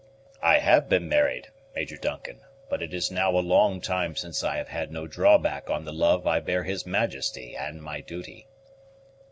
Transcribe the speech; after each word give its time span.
"I 0.41 0.57
have 0.57 0.89
been 0.89 1.07
married, 1.07 1.49
Major 1.75 1.95
Duncan; 1.95 2.41
but 2.71 2.81
it 2.81 2.91
is 2.91 3.11
now 3.11 3.37
a 3.37 3.45
long 3.45 3.79
time 3.79 4.15
since 4.15 4.43
I 4.43 4.57
have 4.57 4.69
had 4.69 4.91
no 4.91 5.05
drawback 5.05 5.69
on 5.69 5.85
the 5.85 5.93
love 5.93 6.25
I 6.25 6.39
bear 6.39 6.63
his 6.63 6.87
majesty 6.87 7.55
and 7.55 7.83
my 7.83 8.01
duty." 8.01 8.47